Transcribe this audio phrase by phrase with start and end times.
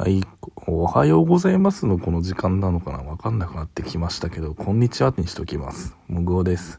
[0.00, 0.22] はい、
[0.68, 5.96] おはようございますのこの時間なのかなわかんなくなってきましたけど、こんにちはってにしときます。
[6.06, 6.78] むぐおです。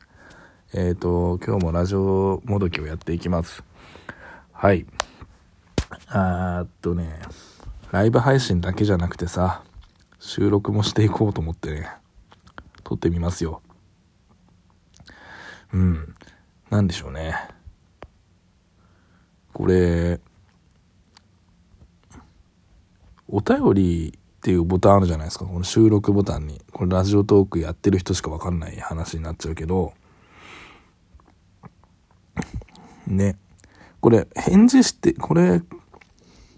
[0.74, 3.62] えっ、と、今日もラジオもどきをやっていきます。
[4.54, 4.86] はい。
[6.08, 7.20] あーっとね、
[7.92, 9.64] ライブ配信だけじゃなくてさ、
[10.20, 11.90] 収録もしていこうと思ってね、
[12.86, 13.62] 撮ってみますよ。
[15.74, 16.16] うん。
[16.70, 17.36] なんでしょうね。
[19.52, 20.22] これ、
[23.32, 25.46] お便りっていうボタンあるじゃないですか。
[25.46, 26.60] この収録ボタンに。
[26.72, 29.94] これラジオトークやってる人しかわかんない話になっちゃうけど、
[33.06, 33.38] ね。
[34.02, 35.62] これ返事して、これ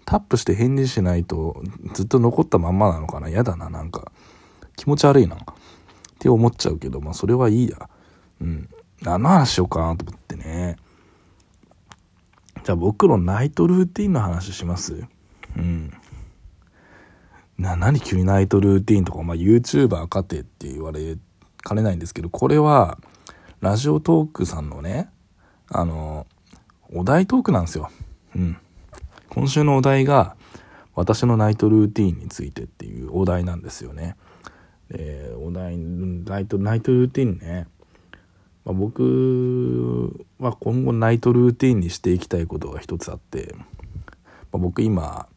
[0.04, 4.10] タップして返事しないとずっと残ったまんまなのかな嫌だな、なんか。
[4.76, 5.36] 気持ち悪いな。
[5.36, 5.38] っ
[6.18, 7.90] て思っちゃうけど、まあそれはいいや。
[8.40, 8.68] うん。
[9.02, 10.76] 何の話しようかなと思ってね。
[12.64, 15.04] じゃあ僕のナイトルーティンの話します？
[17.62, 21.16] な、何急にナイトルーティンとか、まあ YouTuber かてって言われ
[21.62, 22.98] かねないんですけど、これは、
[23.60, 25.08] ラジオトークさんのね、
[25.68, 26.26] あの、
[26.92, 27.90] お題トークなんですよ。
[28.34, 28.56] うん。
[29.30, 30.36] 今週のお題が、
[30.94, 34.16] 私のナイトルーティンについてっていうお題なんですよね。
[34.90, 37.68] で、お題、ナイト、ナイトルーティンね。
[38.64, 43.64] まあ、僕は今後ナイトルーティンにしていきたいことが一つあって、ま
[44.54, 45.28] あ、僕今、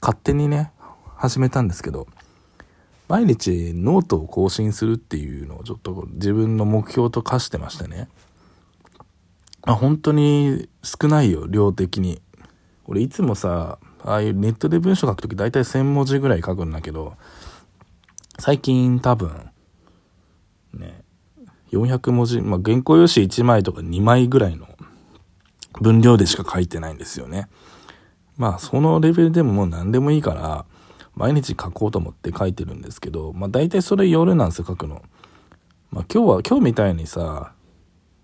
[0.00, 0.70] 勝手にね、
[1.24, 2.06] 始めたんですけど、
[3.08, 8.08] 毎日ノートを更新するっていうのをちょっと自分の目標と化してましてね。
[9.64, 12.20] まあ、本当に少ないよ、量的に。
[12.86, 17.16] 俺いつもさ、ああいうネットで文章書くとき大体1000文字ぐらい書くんだけど、
[18.38, 19.50] 最近多分、
[20.74, 21.02] ね、
[21.72, 24.66] 400文字、まあ、原稿用紙1枚とか2枚ぐらいの
[25.80, 27.48] 分量でしか書いてないんですよね。
[28.36, 30.66] まあ、そのレベルでももう何でもいいから、
[31.16, 35.02] 毎日書こうと思って書いてるんですけど、まあ大体それ夜なんですよ、書くの。
[35.90, 37.52] まあ今日は、今日みたいにさ、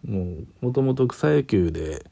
[0.07, 2.05] もう、もともと草野球で、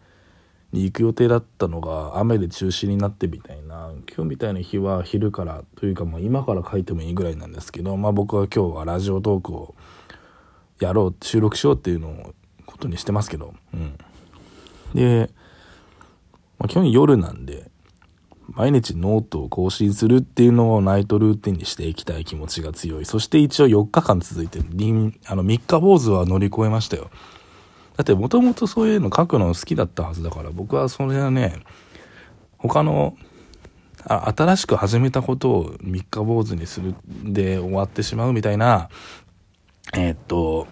[0.73, 9.75] に行く予定だったのが雨で中止になってみたいな、今日みたいな日は昼からというかもう今から書いてもいいぐらいなんですけど、まあ僕は今日はラジオトークを
[10.79, 12.35] やろう、収録しようっていうのを
[12.67, 13.97] ことにしてますけど、うん。
[14.95, 15.31] で、
[16.59, 17.71] まあ基本夜なんで、
[18.49, 23.05] 毎日ノートを更新するっていうのをナイトルーティンにしていきたい気持ちが強い。
[23.05, 24.65] そして一応4日間続いてる。
[25.27, 27.11] あの、3日坊主は乗り越えましたよ。
[27.97, 31.61] だってもともとそういうの書くの好きだったはずだから、僕はそれはね、
[32.57, 33.17] 他の、
[34.05, 38.89] あ新しく始めたことを3日坊主にするで終わってしまうみたいな、
[39.95, 40.69] えー、っと、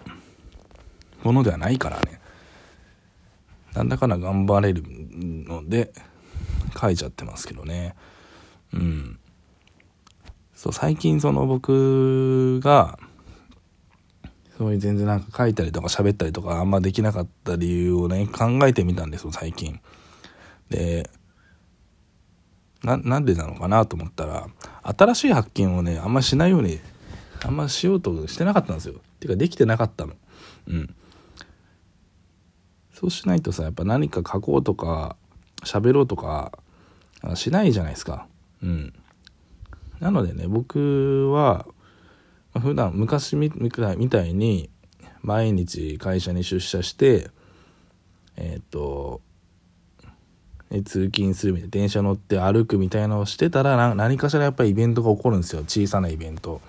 [1.23, 2.19] ものではないからね。
[3.73, 5.91] なんだかんだ頑張れるので、
[6.79, 7.95] 書いちゃってますけどね。
[8.73, 9.19] うん。
[10.53, 12.99] そう、最近その僕が、
[14.57, 19.79] そういう全然なんか書いたりとか喋ったりとかあんまできなかった理由をね、考えてみたんですよ、最近。
[20.69, 21.09] で、
[22.83, 24.47] な、なんでなのかなと思ったら、
[24.83, 26.79] 新しい発見をね、あんましないように、
[27.45, 28.95] あんましようとしてなかったんですよ。
[28.95, 30.13] っていうか、できてなかったの。
[30.67, 30.95] うん。
[32.93, 35.17] そうしないとさ、やっぱ何か書こうとか、
[35.63, 36.57] 喋ろうとか
[37.35, 38.27] しないじゃないですか。
[38.63, 38.93] うん。
[39.99, 41.65] なのでね、僕は、
[42.59, 43.49] 普段昔み
[44.09, 44.69] たいに
[45.21, 47.29] 毎日会社に出社して、
[48.35, 49.21] えっ、と、
[50.85, 55.63] 通勤するみたいな、電車乗って歩くみたいなのをしてたら、何かしらやっぱりイベントが起こるんですよ。
[55.63, 56.61] 小さなイベント。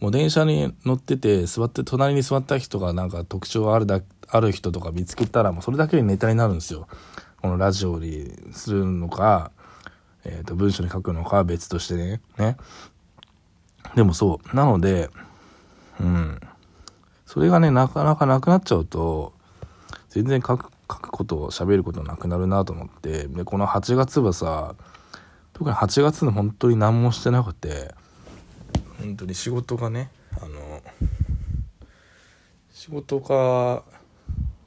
[0.00, 6.88] もう電車に乗ってて、座って、隣に座った人がなんか特徴あるだ、ある人とか見つけたら、もうそれだけでネタになるんですよ。
[7.46, 9.52] このラジオにするのか、
[10.24, 12.20] えっ、ー、と、文章に書くのかは別としてね。
[12.38, 12.56] ね。
[13.94, 14.56] でもそう。
[14.56, 15.10] なので、
[16.00, 16.40] うん。
[17.24, 19.32] それがね、なかなかなくなっちゃうと、
[20.08, 24.74] 全然書く、書くことを喋ることなくなるなと思って、で、この8月はさ、
[25.52, 27.94] 特に8月の本当に何もしてなくて、
[28.98, 30.10] 本当に仕事がね、
[30.42, 30.82] あの、
[32.72, 33.84] 仕事が、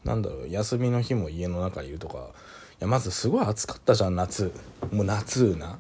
[0.06, 2.30] なんだろう、休みの日も家の中にいるとか、
[2.80, 4.52] や、まずすごい暑かったじゃん、夏。
[4.92, 5.80] もう夏な。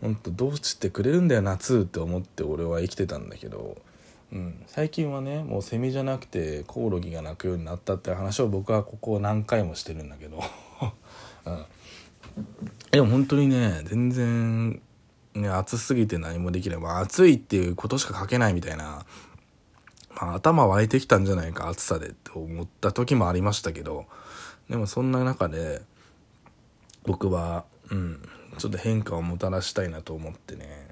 [0.00, 3.76] ほんと、どうしてくれるんだよ、夏って思って俺は生きてたんだけど、
[4.32, 10.42] うん、最近はね、もうセミじゃなくてコオロギが鳴くようになったって話を僕はここ何回もしてるんだけど、
[11.46, 11.64] うん。
[12.90, 14.82] でも本当にね、全然、
[15.34, 16.80] ね、暑すぎて何もできない。
[17.02, 19.06] 暑いっていうことしか書けないみたいな、
[20.14, 24.06] ま、頭湧いてきたんじゃないか、暑さでって思った時もありましたけど、
[24.68, 25.82] でもそんな中で、
[27.08, 28.22] 僕は、うん、
[28.58, 30.88] ちょっと変化をもたらしたいなと思ってね、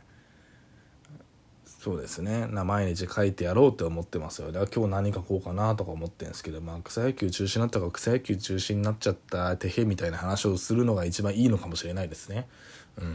[1.66, 2.46] そうですね。
[2.46, 4.50] 毎日書いてやろうって思ってますよ。
[4.50, 12.48] だから今日何書こうかなとか思ってんですけどまあ草野球中止になったから草野球中止になっちゃったてへみたいな話をするのが一番いいのかもしれないですね。
[12.96, 13.14] うん。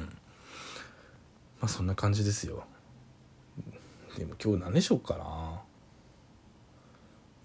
[1.59, 2.65] まあそんな感じですよ。
[4.15, 5.61] でも今日何でしようかな。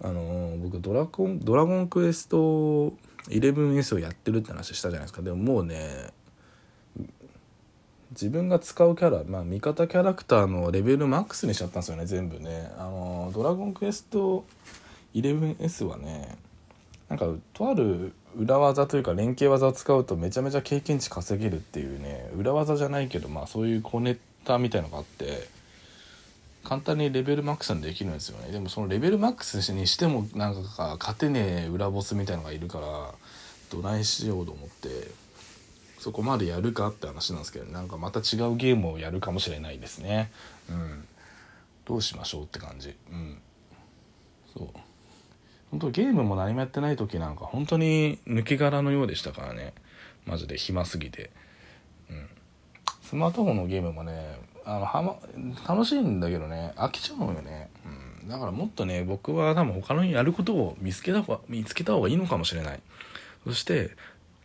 [0.07, 2.93] あの僕ドラゴン「ドラゴンクエスト
[3.29, 5.21] 11S」をやってるって話したじゃないですか。
[5.21, 6.11] でももうね
[8.11, 12.71] 自分が使うキャラ、まあ、味方キャラクターのレベルマックスにしちゃったんですよね全部ね。
[12.77, 14.45] あのドラゴンクエスト
[15.13, 16.37] 11S はね
[17.09, 25.47] なんかとある裏技というか連携技を使うとめちゃめちゃ経験値稼げるっていうね裏技じゃないけどまあそういうコネタみたいのがあって
[26.67, 28.51] 簡単にレベルマックスにできるんですよね。
[28.51, 33.13] でもそのレベルマックスにしてもなんか勝てねえ裏ボスみたいのがいるから
[33.71, 34.89] どないしようと思って
[35.97, 40.29] そこまでやるかって話なんですけどなんかまた違うゲームをやるかもしれないですね。
[40.69, 41.07] うん。
[41.85, 42.93] どうしましょうって感じ。
[43.13, 43.37] うん。
[44.53, 44.67] そう。
[45.71, 49.73] 本当ゲームも何もやってない時なんか本当に抜け殻のようでしたからね。
[50.25, 51.29] マジで暇すぎて。
[52.09, 52.29] うん。
[53.07, 55.15] スマートフォンのゲームもねあのはま
[55.65, 57.69] 楽しいんだけどね飽きちゃうのよね、
[58.21, 62.81] うん、だからもっとね僕は多分他のやることを見つけた方が見つけた方がいいのかもしれない。
[63.45, 63.91] そして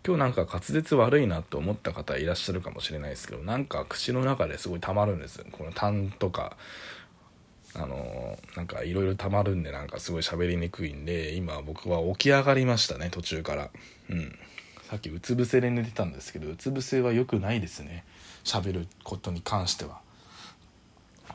[0.07, 5.45] 今日なんか滑舌悪いなって思った方いらっしゃるかもしれないですけどなんか口の中ですごい溜まるんです。
[5.51, 6.57] この痰とか
[7.75, 13.71] あのなんかいろいろ溜まるんでなんかすごい喋りにくいんで今僕は起き上がりましたね途中から。
[14.09, 14.39] うん。
[14.89, 18.05] さっきうつ伏せで寝てたんですけどうつ伏せは良くないですね。
[18.45, 20.01] 喋ることに関しては。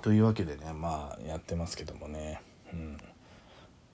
[0.02, 2.42] というわけでねまあやってますけどもね。
[2.74, 2.98] うん。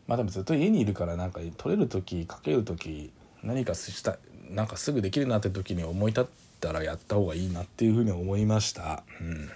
[0.08, 3.12] まあでもずっと家にいるからなんか取れる時かける時
[3.42, 4.18] 何かした
[4.50, 6.26] なんかすぐできるなって時に思い立っ
[6.60, 9.04] たらやった方がいいなっていうふうに思いました。
[9.22, 9.50] うん。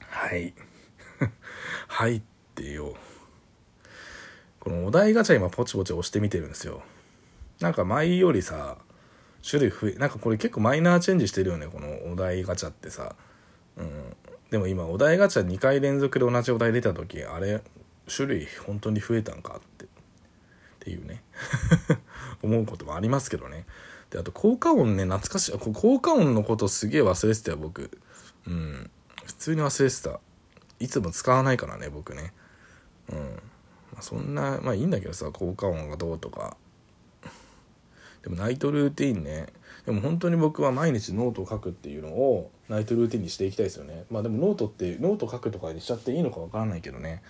[0.00, 0.54] はい。
[1.88, 2.22] はいっ
[2.54, 2.96] てよ。
[4.60, 6.82] このお題ガチャ今ポチポチ押してみてるんですよ。
[7.60, 8.78] なんか前よりさ
[9.48, 13.14] 種類増えなんかこれ結構マイナーチェンジしてるよねこのお題ガチャってさ。
[13.76, 14.16] うん。
[14.50, 17.60] でも今お題ガチャ2回連続で同じお題出た時あれ
[18.08, 19.84] 種類本当に増えたんかって。
[19.84, 19.88] っ
[20.80, 21.22] ていうね。
[22.42, 23.66] 思うこともありますけどね。
[24.10, 25.58] であと効果音ね懐かしい。
[25.58, 27.90] 効果音のことすげえ忘れてたよ僕。
[28.46, 28.90] うん。
[29.24, 30.20] 普通に忘れてた。
[30.80, 32.32] いつも使わないからね僕ね。
[33.10, 33.42] うん、
[33.94, 36.56] ま、そんなまあいいんだけどさ効果音がどうとか。
[38.24, 39.46] でもナイトルーティンね。
[39.84, 44.04] でも本当に僕は毎日ノートを書くっていうのをナイトルーティンにしていきたいですよね。
[44.10, 47.22] まあでもノートってノート書くとかにしちゃっていいのかわからないけどね、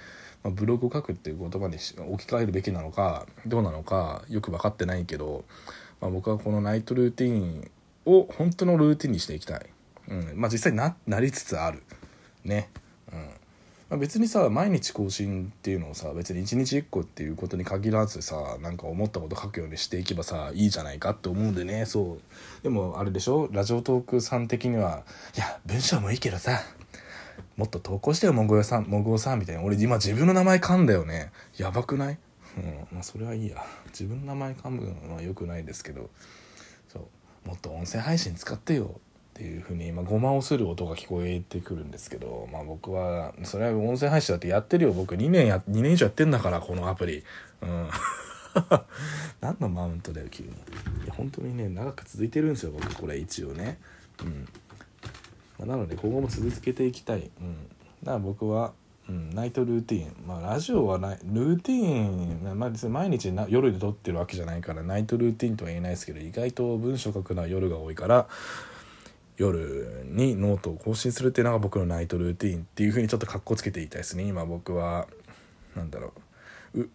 [0.45, 5.45] まあ、ブログを書くっていう言葉に置き換えるべきなのかどうなのかよく分かってないけど、
[6.01, 7.71] まあ、僕はこのナイトルーティン
[8.05, 9.67] を本当のルーティンにしていきたい、
[10.09, 10.33] うん。
[10.37, 11.83] まあ、実際ななりつつある。
[12.45, 12.71] ね。
[13.13, 13.31] うん、
[13.97, 21.87] 別にさ毎日更新っていうのをさ別に1日1個っていうことに限らずさなんか思ったこと書くようにしていけばさいいじゃないかって思うんでね。
[21.87, 22.63] そう。
[22.63, 23.49] でもあれでしょ？
[23.53, 25.05] ラジオトークさん的には
[25.37, 26.61] いや文章もいいけどさ
[27.57, 29.63] もっと投稿してよもぐおさんもぐおさんみたいな。
[29.63, 31.31] 俺今自分の名前噛んだよね。
[31.57, 32.19] やばくない？
[32.57, 32.87] うん。
[32.93, 33.65] まあそれはいいや。
[33.87, 36.11] 自分の名前噛むのは良くないですけど。
[36.93, 37.09] そ
[37.45, 37.49] う。
[37.49, 39.01] もっと音声配信使ってよ。
[39.35, 44.93] っていうふうに今ごまをする音が聞こえてくるんですけどまあ僕はそれは音声配信だってやってるよ。
[44.93, 47.25] 僕2年や2年以上やってんだからこのアプリ。
[47.61, 47.89] うん。
[49.41, 50.51] 何のマウントだよ急に。
[50.51, 50.53] い
[51.09, 53.79] や本当にね長く続いてるんですよ僕これ一応ね。
[54.23, 54.49] うん。
[55.59, 57.29] まあ、なので今後も続けていきたい。
[57.41, 57.69] うん。
[58.05, 58.73] だから僕は
[59.09, 60.15] うん、ナイトルーティン。
[60.27, 68.29] まあラジオはないルーティン、まあ、別に毎日な夜で撮ってるわけじゃないからナイトルーティンとは言えないですけど意外と文章書くのは夜が多いから
[69.37, 74.25] 夜にノートを更新するっていうのが僕のナイトルーティンっていうふうにちょっとかっこつけていたいですね。
[74.25, 75.09] 今僕は
[75.75, 76.13] なんだろ
[76.75, 76.81] う。
[76.81, 76.91] う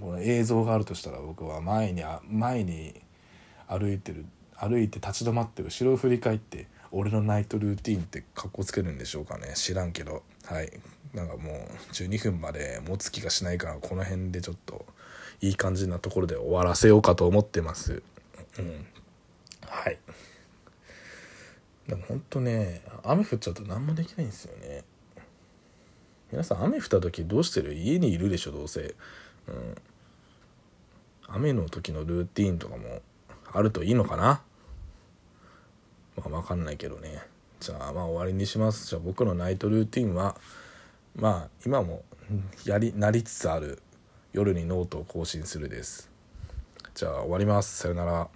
[0.00, 3.00] この映像があるとしたら僕は前に前に
[3.66, 9.52] 歩いてる歩いて立ち止まって後ろを振り返って俺のナイトルーティンってかっこつけるんでしょうかね。
[9.54, 10.22] 知らんけど。
[10.44, 10.70] はい。
[11.14, 14.84] なんかもう12分まで持つ気がしないからこの辺でちょっと
[15.40, 18.02] いい感じなところで終わらせようかと思ってます。
[18.58, 18.86] うん。
[19.62, 19.98] はい。
[21.88, 24.82] でもほんとね雨降っちゃうと何もできないんですよね。
[26.32, 27.74] 皆さん雨降った時どうしてる？
[27.74, 28.94] 家にいるでしょどうせ。
[29.46, 29.74] うん。
[31.28, 33.02] 雨の時のルーティンとかも
[33.52, 34.40] あるといいのかな？
[36.16, 37.22] まあ分かんないけどね。
[37.60, 38.88] じゃあまあ終わりにします。
[38.88, 40.36] じゃあ僕のナイトルーティンは
[41.14, 42.02] まあ今も
[42.64, 43.80] やりなりつつある
[44.32, 46.10] 夜にノートを更新するです。
[46.94, 47.78] じゃあ終わります。
[47.78, 48.28] さよなら。